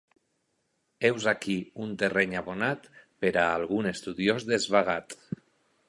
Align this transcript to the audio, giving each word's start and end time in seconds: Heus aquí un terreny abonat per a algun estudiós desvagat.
Heus 1.09 1.27
aquí 1.33 1.57
un 1.85 1.93
terreny 2.03 2.35
abonat 2.41 2.89
per 3.25 3.35
a 3.43 3.47
algun 3.59 3.93
estudiós 3.95 4.51
desvagat. 4.55 5.19